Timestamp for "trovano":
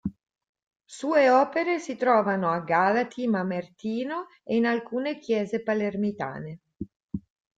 1.95-2.49